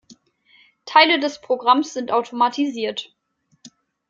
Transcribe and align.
Teile 0.85 1.19
des 1.19 1.39
Programms 1.39 1.93
sind 1.93 2.11
automatisiert. 2.11 3.15